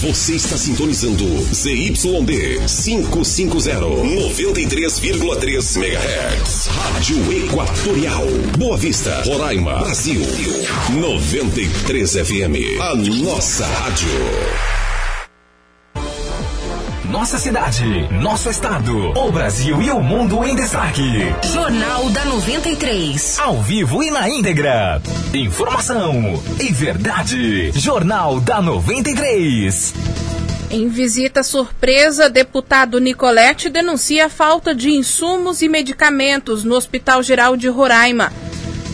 [0.00, 6.66] Você está sintonizando ZYD 550, 93,3 MHz.
[6.68, 8.26] Rádio Equatorial.
[8.56, 10.22] Boa Vista, Roraima, Brasil.
[10.92, 12.80] 93 FM.
[12.80, 14.77] A nossa rádio.
[17.10, 21.34] Nossa cidade, nosso estado, o Brasil e o mundo em destaque.
[21.42, 23.38] Jornal da 93.
[23.38, 25.00] Ao vivo e na íntegra.
[25.32, 26.12] Informação
[26.60, 27.72] e verdade.
[27.72, 29.94] Jornal da 93.
[30.70, 37.56] Em visita surpresa, deputado Nicolete denuncia a falta de insumos e medicamentos no Hospital Geral
[37.56, 38.30] de Roraima.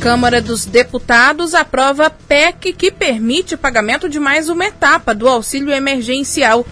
[0.01, 5.73] Câmara dos Deputados aprova PEC que permite o pagamento de mais uma etapa do auxílio
[5.73, 6.65] emergencial.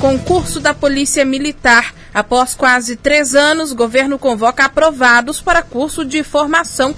[0.00, 1.92] Concurso da Polícia Militar.
[2.14, 6.94] Após quase três anos, governo convoca aprovados para curso de formação.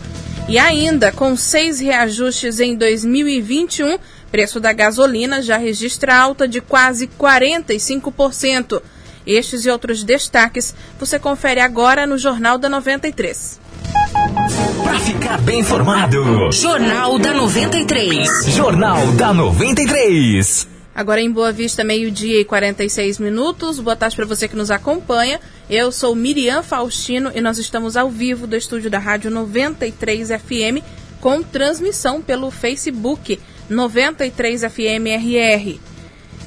[0.49, 3.99] E ainda, com seis reajustes em 2021,
[4.31, 8.83] preço da gasolina já registra alta de quase 45%.
[9.27, 13.61] Estes e outros destaques você confere agora no Jornal da 93.
[14.83, 18.29] Para ficar bem informado, Jornal da 93.
[18.49, 20.80] Jornal da 93.
[21.01, 23.81] Agora em Boa Vista, meio-dia e 46 minutos.
[23.81, 25.41] Boa tarde para você que nos acompanha.
[25.71, 30.85] Eu sou Miriam Faustino e nós estamos ao vivo do estúdio da Rádio 93 FM
[31.19, 33.41] com transmissão pelo Facebook
[33.71, 35.81] 93 FM RR.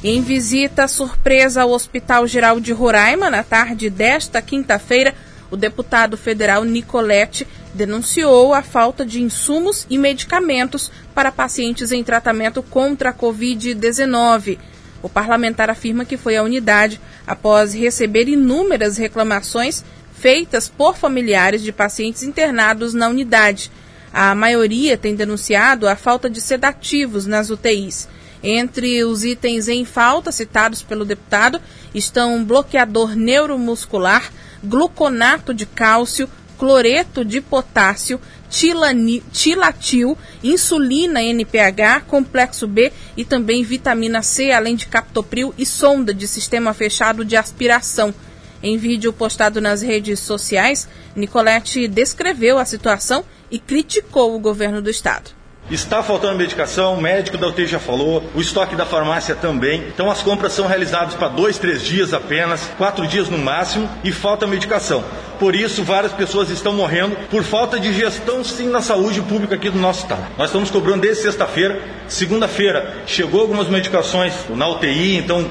[0.03, 5.15] Em visita surpresa ao Hospital Geral de Roraima na tarde desta quinta-feira,
[5.49, 12.61] o deputado federal Nicolete denunciou a falta de insumos e medicamentos para pacientes em tratamento
[12.61, 14.59] contra a Covid-19.
[15.01, 21.71] O parlamentar afirma que foi à unidade após receber inúmeras reclamações feitas por familiares de
[21.71, 23.69] pacientes internados na unidade.
[24.13, 28.07] A maioria tem denunciado a falta de sedativos nas UTIs.
[28.41, 31.59] Entre os itens em falta citados pelo deputado
[31.93, 34.31] estão bloqueador neuromuscular,
[34.63, 36.29] gluconato de cálcio,
[36.63, 44.85] cloreto de potássio, tilani, tilatil, insulina NPH, complexo B e também vitamina C, além de
[44.85, 48.15] captopril e sonda de sistema fechado de aspiração.
[48.63, 54.89] Em vídeo postado nas redes sociais, Nicolette descreveu a situação e criticou o governo do
[54.89, 55.31] estado.
[55.71, 59.85] Está faltando medicação, o médico da UTI já falou, o estoque da farmácia também.
[59.87, 64.11] Então as compras são realizadas para dois, três dias apenas, quatro dias no máximo, e
[64.11, 65.03] falta medicação.
[65.43, 69.69] Por isso, várias pessoas estão morrendo por falta de gestão, sim, na saúde pública aqui
[69.69, 70.25] do nosso estado.
[70.37, 71.81] Nós estamos cobrando desde sexta-feira.
[72.07, 75.43] Segunda-feira chegou algumas medicações na UTI, então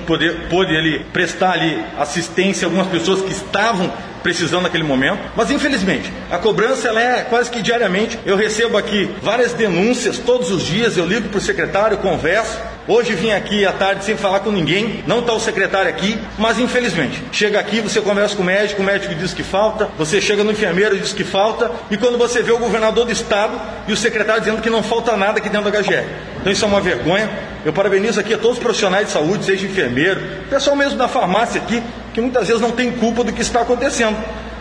[0.48, 5.20] pôde ele prestar ali assistência a algumas pessoas que estavam precisando naquele momento.
[5.36, 8.18] Mas infelizmente, a cobrança ela é quase que diariamente.
[8.24, 12.58] Eu recebo aqui várias denúncias todos os dias, eu ligo para o secretário, converso.
[12.86, 16.58] Hoje vim aqui à tarde sem falar com ninguém, não está o secretário aqui, mas
[16.58, 20.42] infelizmente, chega aqui, você conversa com o médico, o médico diz que falta, você chega
[20.42, 23.96] no enfermeiro diz que falta, e quando você vê o governador do estado e o
[23.96, 26.04] secretário dizendo que não falta nada aqui dentro da HGR.
[26.40, 27.30] Então isso é uma vergonha.
[27.64, 31.60] Eu parabenizo aqui a todos os profissionais de saúde, seja enfermeiro, pessoal mesmo da farmácia
[31.60, 34.16] aqui, que muitas vezes não tem culpa do que está acontecendo.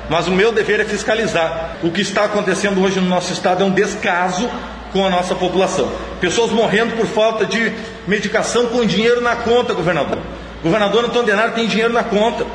[0.09, 1.77] Mas o meu dever é fiscalizar.
[1.81, 4.49] O que está acontecendo hoje no nosso estado é um descaso
[4.91, 5.89] com a nossa população.
[6.19, 7.71] Pessoas morrendo por falta de
[8.07, 10.19] medicação com dinheiro na conta, governador.
[10.61, 12.45] Governador Antônio Denário tem dinheiro na conta.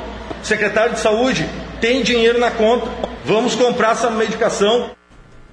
[0.42, 1.48] Secretário de Saúde
[1.80, 2.86] tem dinheiro na conta.
[3.24, 4.90] Vamos comprar essa medicação.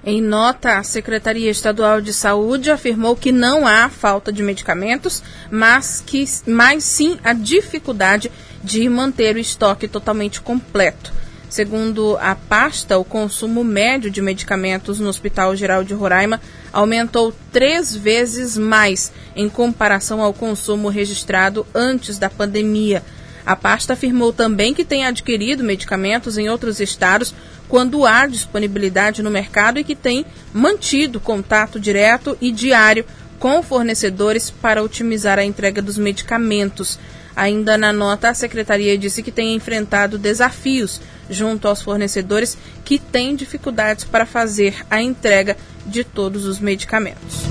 [0.06, 6.02] Em nota, a Secretaria Estadual de Saúde afirmou que não há falta de medicamentos, mas
[6.04, 8.30] que mas sim a dificuldade
[8.62, 11.10] de manter o estoque totalmente completo.
[11.48, 16.38] Segundo a pasta, o consumo médio de medicamentos no Hospital Geral de Roraima
[16.70, 23.02] aumentou três vezes mais em comparação ao consumo registrado antes da pandemia.
[23.46, 27.34] A pasta afirmou também que tem adquirido medicamentos em outros estados
[27.68, 33.04] quando há disponibilidade no mercado e que tem mantido contato direto e diário
[33.38, 36.98] com fornecedores para otimizar a entrega dos medicamentos.
[37.36, 43.34] Ainda na nota, a secretaria disse que tem enfrentado desafios junto aos fornecedores que têm
[43.34, 47.42] dificuldades para fazer a entrega de todos os medicamentos.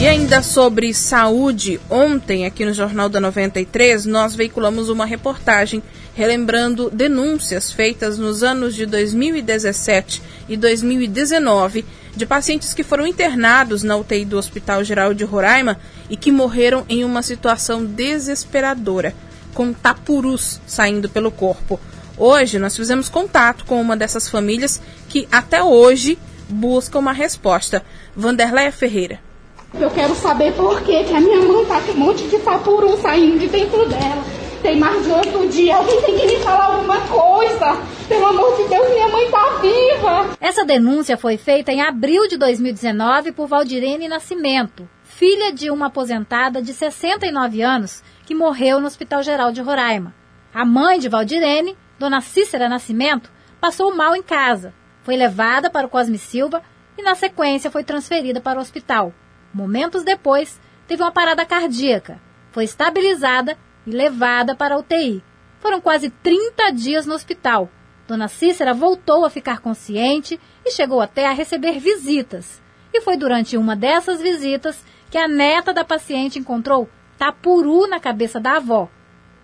[0.00, 5.82] E ainda sobre saúde, ontem aqui no Jornal da 93 nós veiculamos uma reportagem
[6.14, 11.84] relembrando denúncias feitas nos anos de 2017 e 2019
[12.18, 15.78] de pacientes que foram internados na UTI do Hospital Geral de Roraima
[16.10, 19.14] e que morreram em uma situação desesperadora,
[19.54, 21.78] com tapurus saindo pelo corpo.
[22.16, 26.18] Hoje nós fizemos contato com uma dessas famílias que até hoje
[26.48, 27.84] busca uma resposta.
[28.16, 29.20] Vanderléia Ferreira.
[29.74, 33.38] Eu quero saber por que, a minha mãe tá com um monte de tapuru saindo
[33.38, 34.24] de dentro dela.
[34.60, 35.76] Tem mais de oito dias.
[35.76, 37.78] Alguém tem que me falar alguma coisa.
[38.08, 40.36] Pelo amor de Deus, minha mãe tá viva.
[40.40, 46.62] Essa denúncia foi feita em abril de 2019 por Valdirene Nascimento, filha de uma aposentada
[46.62, 50.14] de 69 anos que morreu no Hospital Geral de Roraima.
[50.54, 54.72] A mãe de Valdirene Dona Cícera Nascimento passou mal em casa.
[55.02, 56.62] Foi levada para o Cosme Silva
[56.96, 59.12] e, na sequência, foi transferida para o hospital.
[59.52, 62.18] Momentos depois, teve uma parada cardíaca.
[62.52, 65.22] Foi estabilizada e levada para a UTI.
[65.60, 67.68] Foram quase 30 dias no hospital.
[68.08, 72.58] Dona Cícera voltou a ficar consciente e chegou até a receber visitas.
[72.90, 76.88] E foi durante uma dessas visitas que a neta da paciente encontrou
[77.18, 78.88] tapuru na cabeça da avó.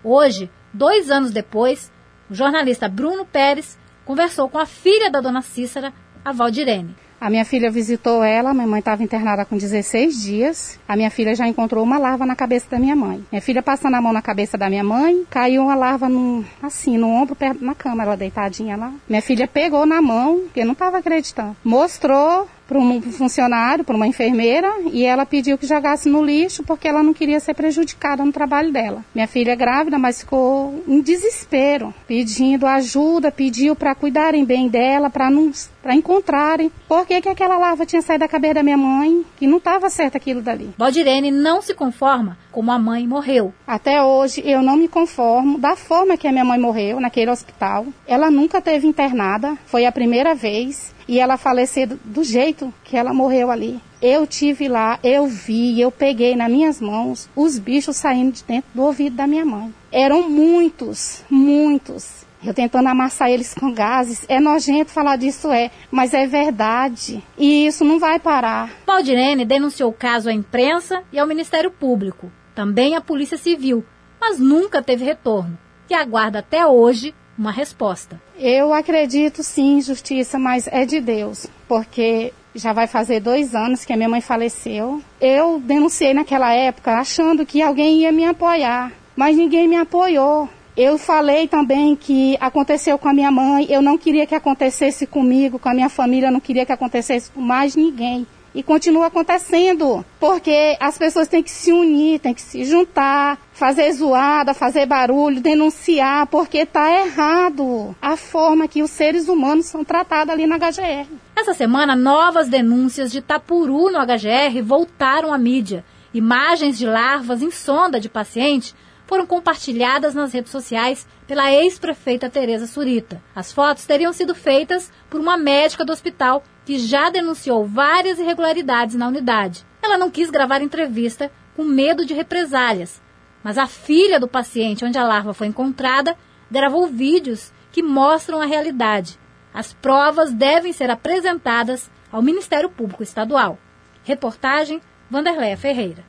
[0.03, 1.91] Hoje, dois anos depois,
[2.27, 6.95] o jornalista Bruno Pérez conversou com a filha da dona Cícera, a Valdirene.
[7.25, 10.79] A minha filha visitou ela, minha mãe estava internada com 16 dias.
[10.87, 13.25] A minha filha já encontrou uma larva na cabeça da minha mãe.
[13.31, 16.99] Minha filha passando a mão na cabeça da minha mãe, caiu uma larva no, assim,
[16.99, 18.93] no ombro, na cama, ela deitadinha lá.
[19.09, 21.57] Minha filha pegou na mão, porque não estava acreditando.
[21.63, 26.87] Mostrou para um funcionário, para uma enfermeira, e ela pediu que jogasse no lixo porque
[26.87, 29.03] ela não queria ser prejudicada no trabalho dela.
[29.13, 35.09] Minha filha é grávida, mas ficou em desespero, pedindo ajuda, pediu para cuidarem bem dela,
[35.09, 35.51] para não
[35.81, 39.45] para encontrarem por que, que aquela larva tinha saído da cabeça da minha mãe, que
[39.45, 40.73] não estava certo aquilo dali.
[40.77, 43.53] Valdirene não se conforma como a mãe morreu.
[43.67, 47.85] Até hoje eu não me conformo da forma que a minha mãe morreu naquele hospital.
[48.07, 53.13] Ela nunca teve internada, foi a primeira vez e ela faleceu do jeito que ela
[53.13, 53.81] morreu ali.
[54.01, 58.69] Eu tive lá, eu vi, eu peguei nas minhas mãos os bichos saindo de dentro
[58.73, 59.73] do ouvido da minha mãe.
[59.91, 62.25] Eram muitos, muitos.
[62.45, 64.23] Eu tentando amassar eles com gases.
[64.29, 67.23] É nojento falar disso, é, mas é verdade.
[67.37, 68.71] E isso não vai parar.
[68.85, 73.85] Valdirene denunciou o caso à imprensa e ao Ministério Público, também à Polícia Civil,
[74.19, 75.57] mas nunca teve retorno.
[75.89, 78.19] E aguarda até hoje uma resposta.
[78.39, 83.83] Eu acredito sim em justiça, mas é de Deus, porque já vai fazer dois anos
[83.83, 85.01] que a minha mãe faleceu.
[85.19, 90.49] Eu denunciei naquela época achando que alguém ia me apoiar, mas ninguém me apoiou.
[90.77, 95.57] Eu falei também que aconteceu com a minha mãe, eu não queria que acontecesse comigo,
[95.59, 98.27] com a minha família, eu não queria que acontecesse com mais ninguém.
[98.55, 103.91] E continua acontecendo, porque as pessoas têm que se unir, têm que se juntar, fazer
[103.91, 110.33] zoada, fazer barulho, denunciar, porque está errado a forma que os seres humanos são tratados
[110.33, 111.05] ali na HGR.
[111.35, 115.83] Essa semana, novas denúncias de tapuru no HGR voltaram à mídia.
[116.13, 118.73] Imagens de larvas em sonda de paciente
[119.05, 123.21] foram compartilhadas nas redes sociais pela ex-prefeita Tereza Surita.
[123.35, 128.95] As fotos teriam sido feitas por uma médica do hospital que já denunciou várias irregularidades
[128.95, 129.65] na unidade.
[129.81, 133.01] Ela não quis gravar entrevista com medo de represálias,
[133.43, 136.17] mas a filha do paciente onde a larva foi encontrada
[136.49, 139.19] gravou vídeos que mostram a realidade.
[139.53, 143.57] As provas devem ser apresentadas ao Ministério Público Estadual.
[144.03, 146.03] Reportagem Vanderléia Ferreira.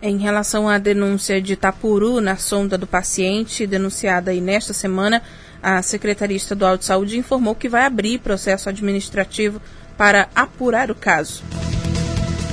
[0.00, 5.22] Em relação à denúncia de Tapuru na sonda do paciente, denunciada aí nesta semana,
[5.60, 9.60] a Secretaria Estadual de Saúde informou que vai abrir processo administrativo
[9.98, 11.42] para apurar o caso.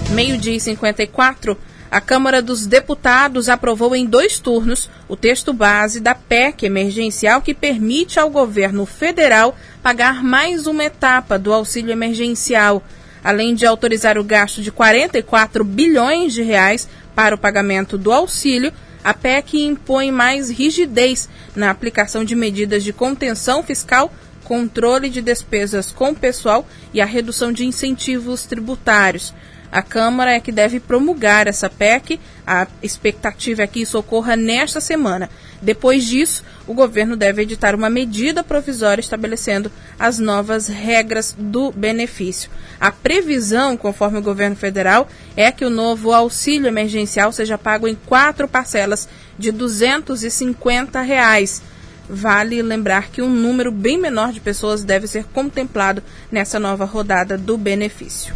[0.10, 1.56] Meio-dia e 54,
[1.92, 7.54] a Câmara dos Deputados aprovou em dois turnos o texto base da PEC emergencial que
[7.54, 12.84] permite ao governo federal pagar mais uma etapa do auxílio emergencial,
[13.24, 18.74] além de autorizar o gasto de 44 bilhões de reais para o pagamento do auxílio,
[19.04, 24.12] a PEC impõe mais rigidez na aplicação de medidas de contenção fiscal,
[24.46, 29.34] controle de despesas com pessoal e a redução de incentivos tributários.
[29.72, 32.18] A Câmara é que deve promulgar essa PEC.
[32.48, 35.30] A expectativa é que isso ocorra nesta semana.
[35.62, 42.50] Depois disso, o governo deve editar uma medida provisória estabelecendo as novas regras do benefício.
[42.80, 47.96] A previsão, conforme o governo federal, é que o novo auxílio emergencial seja pago em
[47.96, 51.62] quatro parcelas de 250 reais.
[52.10, 57.38] Vale lembrar que um número bem menor de pessoas deve ser contemplado nessa nova rodada
[57.38, 58.34] do benefício.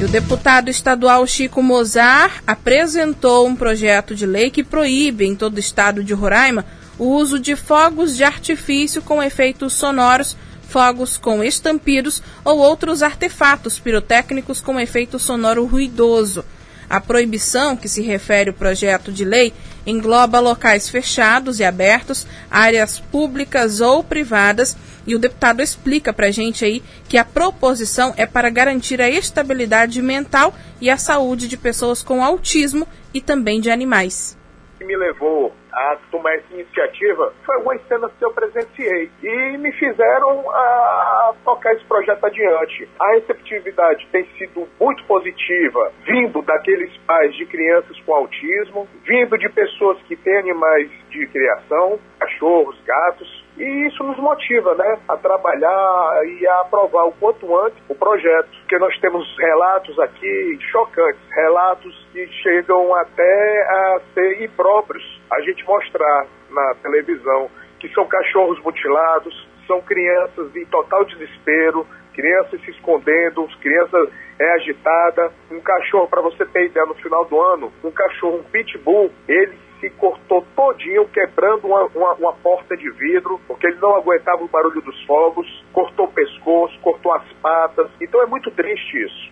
[0.00, 5.56] E o deputado estadual Chico Mozar apresentou um projeto de lei que proíbe em todo
[5.56, 6.66] o estado de Roraima
[6.98, 10.36] o uso de fogos de artifício com efeitos sonoros,
[10.68, 16.44] fogos com estampidos ou outros artefatos pirotécnicos com efeito sonoro ruidoso.
[16.88, 19.52] A proibição, que se refere ao projeto de lei,
[19.86, 24.76] engloba locais fechados e abertos, áreas públicas ou privadas,
[25.06, 29.08] e o deputado explica para a gente aí que a proposição é para garantir a
[29.08, 34.35] estabilidade mental e a saúde de pessoas com autismo e também de animais.
[34.80, 40.50] Me levou a tomar essa iniciativa foi algumas cenas que eu presenciei e me fizeram
[40.50, 42.88] a, tocar esse projeto adiante.
[42.98, 49.48] A receptividade tem sido muito positiva, vindo daqueles pais de crianças com autismo, vindo de
[49.48, 56.20] pessoas que têm animais de criação, cachorros, gatos, e isso nos motiva, né, a trabalhar
[56.26, 62.06] e a aprovar o quanto antes o projeto, porque nós temos relatos aqui chocantes, relatos
[62.12, 69.48] que chegam até a ser impróprios a gente mostrar na televisão que são cachorros mutilados,
[69.66, 75.32] são crianças em total desespero, crianças se escondendo, crianças é agitada.
[75.50, 79.65] Um cachorro, para você ter ideia, no final do ano, um cachorro, um pitbull, ele
[79.90, 84.80] cortou todinho, quebrando uma, uma, uma, porta de vidro, porque ele não aguentava o barulho
[84.80, 87.88] dos fogos, cortou o pescoço, cortou as patas.
[88.00, 89.30] Então é muito triste isso.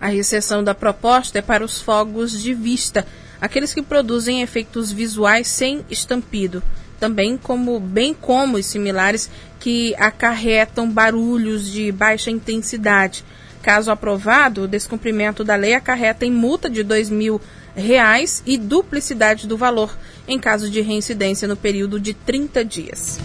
[0.00, 3.06] A exceção da proposta é para os fogos de vista,
[3.40, 6.62] aqueles que produzem efeitos visuais sem estampido,
[7.00, 13.24] também como bem como os similares que acarretam barulhos de baixa intensidade.
[13.62, 17.40] Caso aprovado, o descumprimento da lei acarreta em multa de R$ mil
[17.76, 23.18] reais e duplicidade do valor em caso de reincidência no período de 30 dias.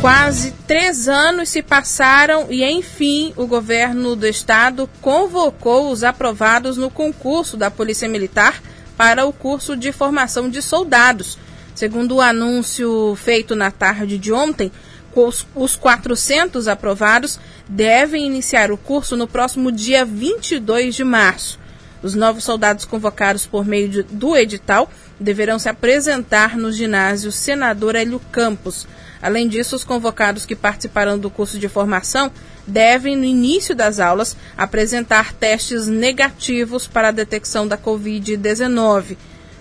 [0.00, 6.88] Quase três anos se passaram e, enfim, o governo do estado convocou os aprovados no
[6.88, 8.62] concurso da Polícia Militar
[8.96, 11.38] para o curso de formação de soldados.
[11.74, 14.72] Segundo o anúncio feito na tarde de ontem,
[15.14, 17.38] os, os 400 aprovados
[17.68, 21.59] devem iniciar o curso no próximo dia 22 de março.
[22.02, 27.94] Os novos soldados convocados por meio de, do edital deverão se apresentar no ginásio Senador
[27.94, 28.86] Hélio Campos.
[29.20, 32.30] Além disso, os convocados que participarão do curso de formação
[32.66, 39.16] devem, no início das aulas, apresentar testes negativos para a detecção da Covid-19.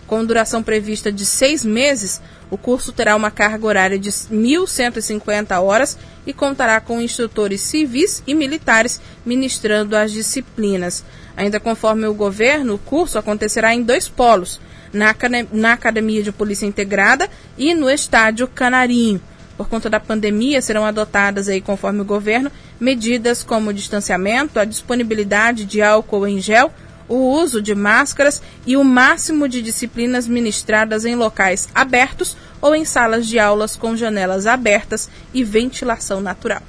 [0.09, 5.95] Com duração prevista de seis meses, o curso terá uma carga horária de 1.150 horas
[6.25, 11.05] e contará com instrutores civis e militares ministrando as disciplinas.
[11.37, 14.59] Ainda conforme o governo, o curso acontecerá em dois polos,
[14.91, 15.15] na,
[15.51, 19.21] na Academia de Polícia Integrada e no Estádio Canarinho.
[19.55, 24.65] Por conta da pandemia, serão adotadas aí, conforme o governo, medidas como o distanciamento, a
[24.65, 26.73] disponibilidade de álcool em gel,
[27.09, 32.85] o uso de máscaras e o máximo de disciplinas ministradas em locais abertos ou em
[32.85, 36.61] salas de aulas com janelas abertas e ventilação natural.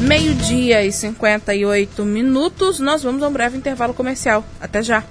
[0.00, 4.44] Meio-dia e 58 minutos, nós vamos a um breve intervalo comercial.
[4.60, 5.02] Até já!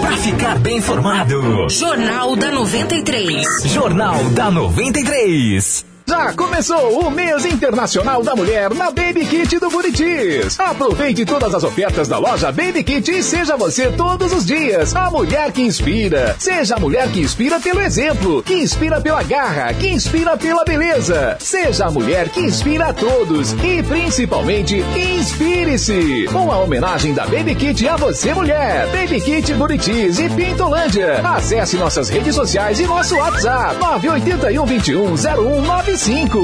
[0.00, 1.68] Para ficar bem informado.
[1.68, 3.46] Jornal da 93.
[3.66, 5.91] Jornal da 93.
[6.12, 10.60] Já começou o mês internacional da mulher na Baby Kit do Buritis.
[10.60, 15.10] Aproveite todas as ofertas da loja Baby Kit e seja você todos os dias a
[15.10, 16.36] mulher que inspira.
[16.38, 21.38] Seja a mulher que inspira pelo exemplo, que inspira pela garra, que inspira pela beleza.
[21.40, 26.26] Seja a mulher que inspira a todos e principalmente inspire-se.
[26.28, 28.86] Uma homenagem da Baby Kit a você mulher.
[28.88, 31.22] Baby Kit Buritis e Pintolândia.
[31.26, 36.38] Acesse nossas redes sociais e nosso WhatsApp 981 21 0195 cinco.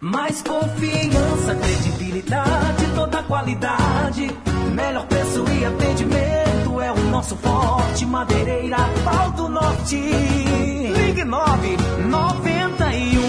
[0.00, 4.30] Mais confiança, credibilidade, toda qualidade.
[4.74, 8.06] Melhor preço e atendimento é o nosso forte.
[8.06, 9.96] Madeireira Pau do Norte.
[9.96, 11.76] Ligue 9
[12.08, 13.20] 91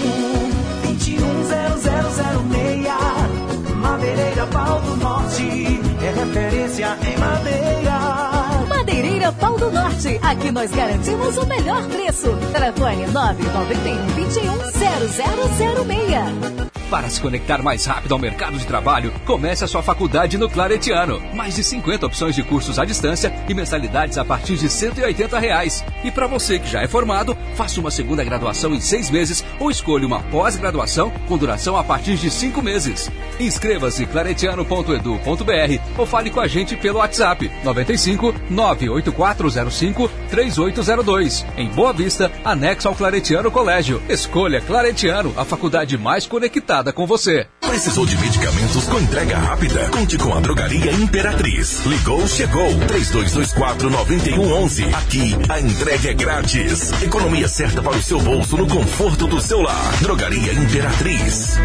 [0.82, 3.76] 210006.
[3.76, 8.35] Madeireira Pau do Norte é referência em madeira.
[9.32, 10.18] Pau do Norte.
[10.22, 12.34] Aqui nós garantimos o melhor preço.
[12.52, 16.85] Telefone 991 21 0006.
[16.90, 21.20] Para se conectar mais rápido ao mercado de trabalho, comece a sua faculdade no Claretiano.
[21.34, 25.84] Mais de 50 opções de cursos à distância e mensalidades a partir de 180 reais.
[26.04, 29.68] E para você que já é formado, faça uma segunda graduação em seis meses ou
[29.68, 33.10] escolha uma pós-graduação com duração a partir de cinco meses.
[33.40, 41.44] Inscreva-se claretiano.edu.br ou fale com a gente pelo WhatsApp 95 98405 3802.
[41.56, 44.00] Em Boa Vista, anexo ao Claretiano Colégio.
[44.08, 47.46] Escolha Claretiano, a faculdade mais conectada com você.
[47.66, 49.88] Precisou de medicamentos com entrega rápida?
[49.90, 51.84] Conte com a Drogaria Imperatriz.
[51.84, 52.68] Ligou, chegou.
[52.86, 54.94] 3224-9111.
[54.94, 56.92] Aqui, a entrega é grátis.
[57.02, 59.92] Economia certa para o seu bolso no conforto do seu lar.
[60.00, 61.56] Drogaria Imperatriz.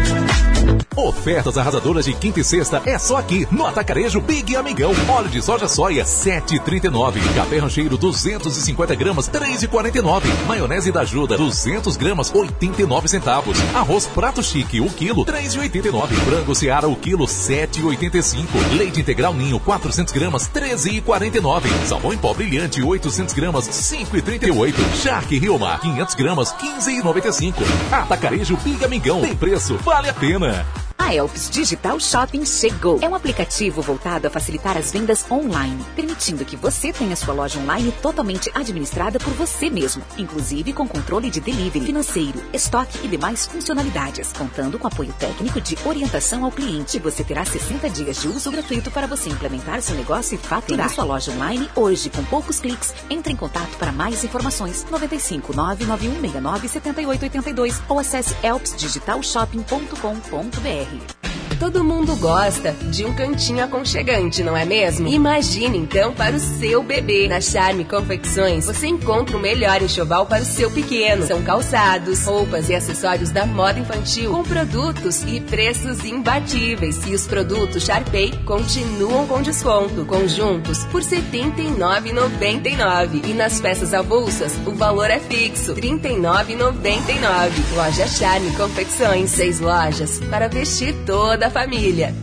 [0.94, 4.92] Ofertas arrasadoras de quinta e sexta é só aqui no Atacarejo Big Amigão.
[5.08, 7.34] Óleo de soja soia 7,39.
[7.34, 10.24] Café rancheiro 250 gramas 3,49.
[10.46, 13.56] Maionese da ajuda 200 gramas 89 centavos.
[13.74, 15.91] Arroz prato chique o quilo 3,89.
[16.00, 18.46] Frango Seara o quilo 7,85.
[18.76, 21.68] Leite integral ninho 400 gramas 13,49.
[21.86, 24.74] Salmão em pó brilhante 800 gramas 5,38.
[25.02, 27.54] Charque Rio Mar 500 gramas 15,95.
[27.90, 29.20] Atacarejo Big Amigão.
[29.20, 30.66] Tem preço, vale a pena.
[31.02, 33.00] A Elps Digital Shopping chegou.
[33.02, 37.58] É um aplicativo voltado a facilitar as vendas online, permitindo que você tenha sua loja
[37.58, 43.48] online totalmente administrada por você mesmo, inclusive com controle de delivery, financeiro, estoque e demais
[43.48, 47.00] funcionalidades, contando com apoio técnico de orientação ao cliente.
[47.00, 51.02] Você terá 60 dias de uso gratuito para você implementar seu negócio e faturar sua
[51.02, 52.94] loja online hoje com poucos cliques.
[53.10, 60.91] Entre em contato para mais informações 95 99169 7882 ou acesse elpsdigitalshopping.com.br.
[60.92, 61.31] here.
[61.62, 65.06] Todo mundo gosta de um cantinho aconchegante, não é mesmo?
[65.06, 67.28] Imagine então para o seu bebê.
[67.28, 71.24] Na Charme Confecções você encontra o melhor enxoval para o seu pequeno.
[71.24, 77.06] São calçados, roupas e acessórios da moda infantil com produtos e preços imbatíveis.
[77.06, 80.04] E os produtos Sharpay continuam com desconto.
[80.04, 83.24] Conjuntos por R$ 79,99.
[83.24, 87.52] E nas peças avulsas o valor é fixo, R$ 39,99.
[87.76, 92.14] Loja Charme Confecções, seis lojas para vestir toda a família.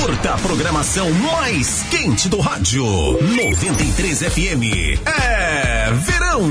[0.00, 2.84] Curta a programação mais quente do rádio.
[2.84, 5.00] 93 FM.
[5.06, 6.50] É verão.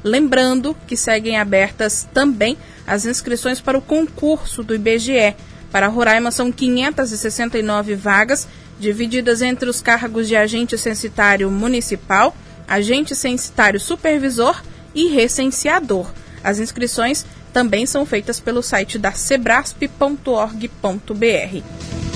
[0.04, 2.58] Lembrando que seguem abertas também
[2.88, 5.36] as inscrições para o concurso do IBGE.
[5.72, 8.48] Para Roraima são 569 vagas,
[8.80, 12.36] divididas entre os cargos de agente censitário municipal,
[12.68, 14.64] agente censitário supervisor
[14.96, 16.10] e recenseador.
[16.44, 22.09] As inscrições também são feitas pelo site da sebrasp.org.br.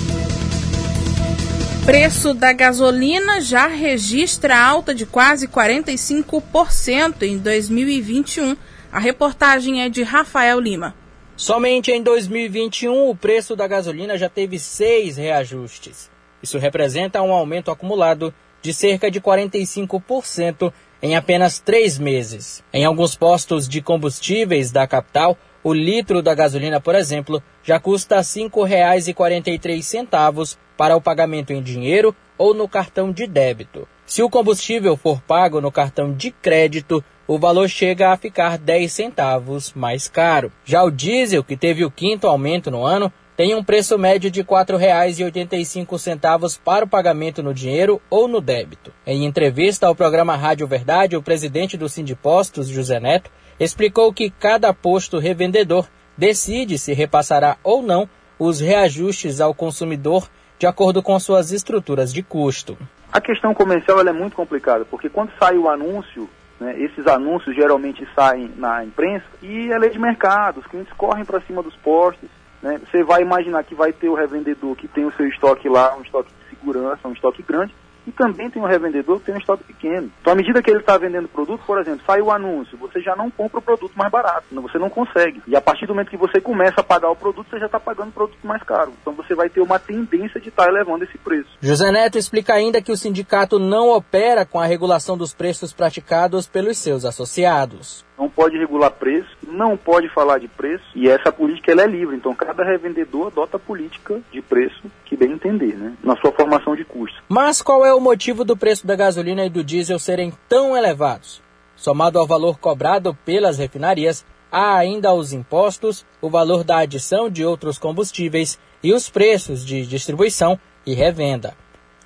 [1.86, 8.56] Preço da gasolina já registra alta de quase 45% em 2021.
[8.89, 10.96] A reportagem é de Rafael Lima.
[11.36, 16.10] Somente em 2021 o preço da gasolina já teve seis reajustes.
[16.41, 22.63] Isso representa um aumento acumulado de cerca de 45% em apenas três meses.
[22.72, 28.17] Em alguns postos de combustíveis da capital, o litro da gasolina, por exemplo, já custa
[28.17, 33.88] R$ 5,43 para o pagamento em dinheiro ou no cartão de débito.
[34.06, 38.91] Se o combustível for pago no cartão de crédito, o valor chega a ficar 10
[38.91, 40.52] centavos mais caro.
[40.65, 44.41] Já o diesel, que teve o quinto aumento no ano, tem um preço médio de
[44.41, 48.93] R$ 4,85 para o pagamento no dinheiro ou no débito.
[49.06, 54.74] Em entrevista ao programa Rádio Verdade, o presidente do Sindipostos, José Neto, explicou que cada
[54.74, 61.52] posto revendedor decide se repassará ou não os reajustes ao consumidor de acordo com suas
[61.52, 62.78] estruturas de custo.
[63.12, 68.08] A questão comercial é muito complicada, porque quando sai o anúncio, né, esses anúncios geralmente
[68.15, 72.30] saem na imprensa e é lei de mercado, os clientes correm para cima dos postos.
[72.63, 72.80] Né?
[72.89, 76.02] Você vai imaginar que vai ter o revendedor que tem o seu estoque lá, um
[76.02, 79.63] estoque de segurança, um estoque grande, E também tem um revendedor que tem um estoque
[79.63, 80.12] pequeno.
[80.19, 83.15] Então, à medida que ele está vendendo produto, por exemplo, sai o anúncio, você já
[83.15, 85.41] não compra o produto mais barato, você não consegue.
[85.47, 87.80] E a partir do momento que você começa a pagar o produto, você já está
[87.80, 88.91] pagando o produto mais caro.
[89.02, 91.49] Então, você vai ter uma tendência de estar tá elevando esse preço.
[91.62, 96.45] José Neto explica ainda que o sindicato não opera com a regulação dos preços praticados
[96.45, 101.73] pelos seus associados não pode regular preço, não pode falar de preço, e essa política
[101.73, 102.15] ela é livre.
[102.15, 105.93] Então, cada revendedor adota a política de preço que bem entender, né?
[106.01, 107.21] Na sua formação de custo.
[107.27, 111.41] Mas qual é o motivo do preço da gasolina e do diesel serem tão elevados?
[111.75, 117.43] Somado ao valor cobrado pelas refinarias, há ainda os impostos, o valor da adição de
[117.43, 121.55] outros combustíveis e os preços de distribuição e revenda.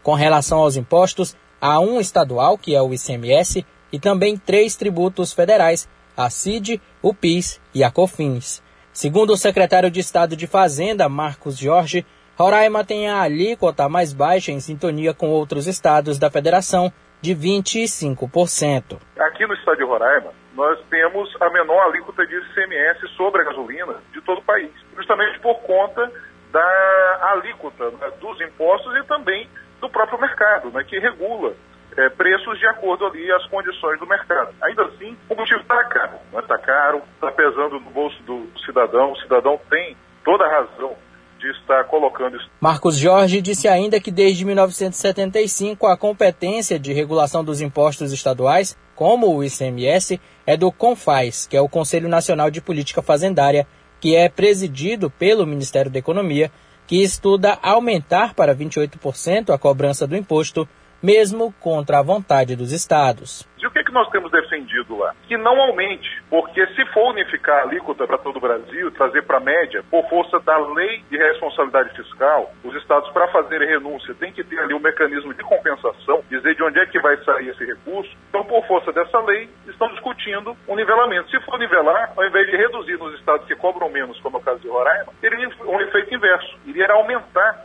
[0.01, 5.31] Com relação aos impostos, há um estadual, que é o ICMS, e também três tributos
[5.31, 8.63] federais, a CID, o PIS e a COFINS.
[8.91, 12.03] Segundo o secretário de Estado de Fazenda, Marcos Jorge,
[12.35, 18.99] Roraima tem a alíquota mais baixa em sintonia com outros estados da federação, de 25%.
[19.19, 23.95] Aqui no estado de Roraima, nós temos a menor alíquota de ICMS sobre a gasolina
[24.13, 26.11] de todo o país, justamente por conta
[26.51, 29.47] da alíquota né, dos impostos e também
[29.79, 31.53] do próprio mercado, né, que regula
[31.97, 34.53] é, preços de acordo ali às condições do mercado.
[34.61, 36.63] Ainda assim, o combustível está caro, está né?
[36.63, 40.95] caro, está pesando no bolso do cidadão, o cidadão tem toda a razão
[41.39, 42.49] de estar colocando isso.
[42.59, 49.35] Marcos Jorge disse ainda que desde 1975 a competência de regulação dos impostos estaduais, como
[49.35, 53.67] o ICMS, é do CONFAS, que é o Conselho Nacional de Política Fazendária,
[53.99, 56.51] que é presidido pelo Ministério da Economia,
[56.87, 60.67] que estuda aumentar para 28% a cobrança do imposto
[61.01, 63.47] mesmo contra a vontade dos estados.
[63.59, 65.15] E o que, é que nós temos defendido lá?
[65.27, 69.37] Que não aumente, porque se for unificar a alíquota para todo o Brasil, trazer para
[69.37, 74.31] a média, por força da lei de responsabilidade fiscal, os estados, para fazerem renúncia, têm
[74.31, 77.65] que ter ali um mecanismo de compensação, dizer de onde é que vai sair esse
[77.65, 78.15] recurso.
[78.29, 81.29] Então, por força dessa lei, estão discutindo um nivelamento.
[81.31, 84.43] Se for nivelar, ao invés de reduzir nos estados que cobram menos, como é o
[84.43, 86.57] caso de Roraima, teria um efeito inverso.
[86.65, 87.56] Iria aumentar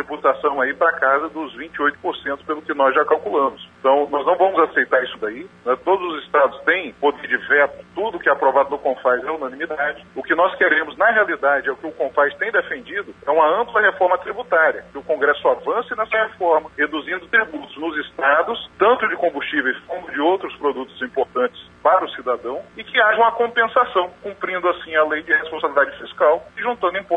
[0.00, 3.66] tributação aí para casa dos 28%, pelo que nós já calculamos.
[3.78, 5.46] Então, nós não vamos aceitar isso daí.
[5.64, 5.76] Né?
[5.84, 10.04] Todos os estados têm poder de veto, tudo que é aprovado no CONFAS é unanimidade.
[10.14, 13.60] O que nós queremos, na realidade, é o que o CONFAS tem defendido, é uma
[13.60, 19.16] ampla reforma tributária, que o Congresso avance nessa reforma, reduzindo tributos nos estados, tanto de
[19.16, 24.68] combustíveis como de outros produtos importantes para o cidadão, e que haja uma compensação, cumprindo
[24.68, 27.09] assim a lei de responsabilidade fiscal e juntando em.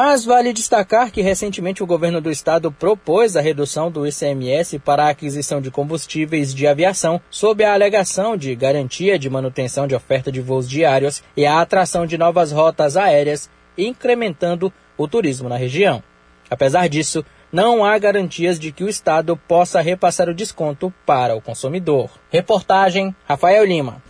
[0.00, 5.06] Mas vale destacar que recentemente o governo do estado propôs a redução do ICMS para
[5.06, 10.30] a aquisição de combustíveis de aviação sob a alegação de garantia de manutenção de oferta
[10.30, 16.00] de voos diários e a atração de novas rotas aéreas, incrementando o turismo na região.
[16.48, 21.42] Apesar disso, não há garantias de que o Estado possa repassar o desconto para o
[21.42, 22.08] consumidor.
[22.30, 24.00] Reportagem Rafael Lima.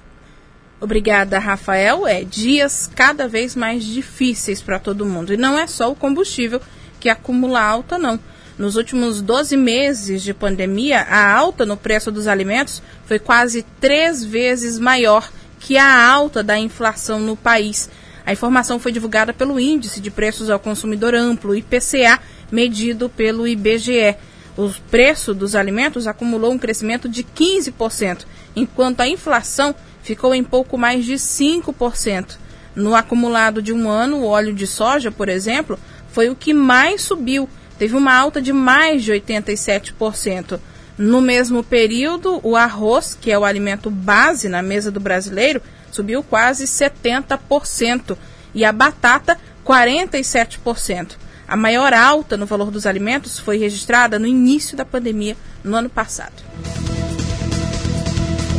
[0.80, 2.06] Obrigada, Rafael.
[2.06, 5.32] É dias cada vez mais difíceis para todo mundo.
[5.32, 6.60] E não é só o combustível
[7.00, 8.18] que acumula alta, não.
[8.56, 14.24] Nos últimos 12 meses de pandemia, a alta no preço dos alimentos foi quase três
[14.24, 17.88] vezes maior que a alta da inflação no país.
[18.26, 24.16] A informação foi divulgada pelo Índice de Preços ao Consumidor Amplo, IPCA, medido pelo IBGE.
[24.58, 30.76] O preço dos alimentos acumulou um crescimento de 15%, enquanto a inflação ficou em pouco
[30.76, 32.36] mais de 5%.
[32.74, 35.78] No acumulado de um ano, o óleo de soja, por exemplo,
[36.10, 40.58] foi o que mais subiu, teve uma alta de mais de 87%.
[40.98, 46.20] No mesmo período, o arroz, que é o alimento base na mesa do brasileiro, subiu
[46.20, 48.18] quase 70%
[48.52, 51.27] e a batata 47%.
[51.48, 55.34] A maior alta no valor dos alimentos foi registrada no início da pandemia,
[55.64, 56.44] no ano passado.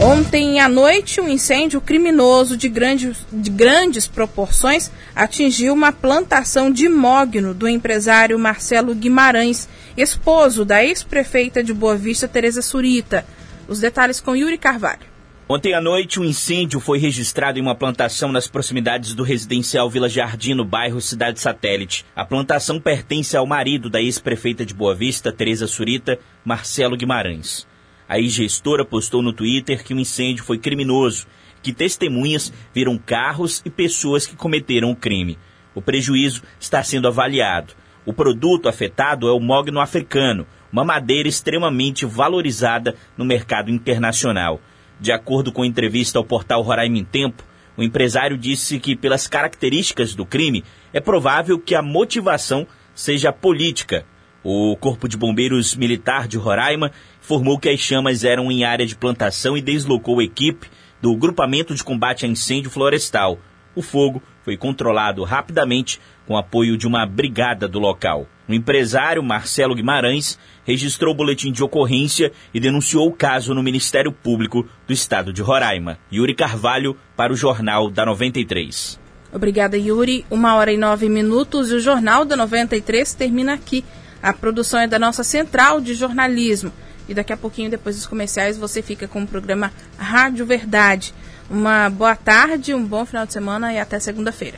[0.02, 6.90] Ontem à noite, um incêndio criminoso de, grande, de grandes proporções atingiu uma plantação de
[6.90, 13.26] mogno do empresário Marcelo Guimarães, esposo da ex-prefeita de Boa Vista, Tereza Surita.
[13.68, 15.19] Os detalhes com Yuri Carvalho.
[15.52, 20.08] Ontem à noite, um incêndio foi registrado em uma plantação nas proximidades do residencial Vila
[20.08, 22.06] Jardim, no bairro Cidade Satélite.
[22.16, 27.68] A plantação pertence ao marido da ex-prefeita de Boa Vista, Tereza Surita, Marcelo Guimarães.
[28.08, 31.26] A ex-gestora postou no Twitter que o incêndio foi criminoso,
[31.64, 35.36] que testemunhas viram carros e pessoas que cometeram o crime.
[35.74, 37.74] O prejuízo está sendo avaliado.
[38.06, 44.62] O produto afetado é o mogno africano, uma madeira extremamente valorizada no mercado internacional.
[45.00, 47.44] De acordo com entrevista ao portal Roraima em Tempo,
[47.78, 54.06] o empresário disse que, pelas características do crime, é provável que a motivação seja política.
[54.44, 58.96] O Corpo de Bombeiros Militar de Roraima informou que as chamas eram em área de
[58.96, 60.68] plantação e deslocou a equipe
[61.02, 63.40] do Grupamento de Combate a Incêndio Florestal.
[63.74, 68.28] O fogo foi controlado rapidamente com apoio de uma brigada do local.
[68.50, 74.12] O empresário Marcelo Guimarães registrou o boletim de ocorrência e denunciou o caso no Ministério
[74.12, 76.00] Público do Estado de Roraima.
[76.12, 79.00] Yuri Carvalho para o Jornal da 93.
[79.32, 80.26] Obrigada, Yuri.
[80.32, 83.86] Uma hora e nove minutos e o Jornal da 93 termina aqui.
[84.20, 86.74] A produção é da nossa central de jornalismo.
[87.08, 91.14] E daqui a pouquinho, depois dos comerciais, você fica com o programa Rádio Verdade.
[91.48, 94.58] Uma boa tarde, um bom final de semana e até segunda-feira.